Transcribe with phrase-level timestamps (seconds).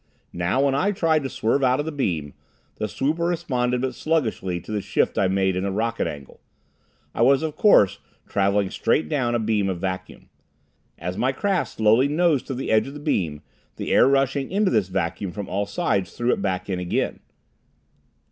[0.33, 2.33] Now, when I tried to swerve out of the beam,
[2.77, 6.39] the swooper responded but sluggishly to the shift I made in the rocket angle.
[7.13, 10.29] I was, of course, traveling straight down a beam of vacuum.
[10.97, 13.43] As my craft slowly nosed to the edge of the beam,
[13.75, 17.19] the air rushing into this vacuum from all sides threw it back in again.